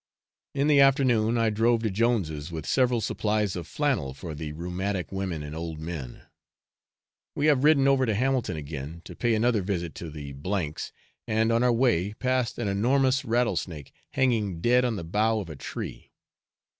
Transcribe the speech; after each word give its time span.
In 0.55 0.65
the 0.65 0.79
afternoon, 0.79 1.37
I 1.37 1.51
drove 1.51 1.83
to 1.83 1.91
Jones's 1.91 2.51
with 2.51 2.65
several 2.65 3.01
supplies 3.01 3.55
of 3.55 3.67
flannel 3.67 4.15
for 4.15 4.33
the 4.33 4.51
rheumatic 4.51 5.11
women 5.11 5.43
and 5.43 5.55
old 5.55 5.77
men. 5.79 6.23
We 7.35 7.45
have 7.45 7.63
ridden 7.63 7.87
over 7.87 8.07
to 8.07 8.15
Hamilton 8.15 8.57
again, 8.57 9.03
to 9.05 9.15
pay 9.15 9.35
another 9.35 9.61
visit 9.61 9.93
to 9.97 10.09
the 10.09 10.31
F 10.43 10.73
s, 10.75 10.91
and 11.27 11.51
on 11.51 11.61
our 11.61 11.71
way 11.71 12.15
passed 12.15 12.57
an 12.57 12.67
enormous 12.67 13.23
rattlesnake, 13.23 13.93
hanging 14.13 14.59
dead 14.59 14.83
on 14.85 14.95
the 14.95 15.03
bough 15.03 15.39
of 15.39 15.51
a 15.51 15.55
tree. 15.55 16.11